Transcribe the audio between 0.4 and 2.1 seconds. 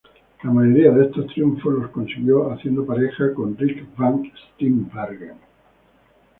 La mayoría de estos triunfos los